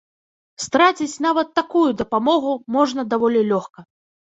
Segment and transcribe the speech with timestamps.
[0.63, 3.89] Страціць нават такую дапамогу можна даволі лёгка.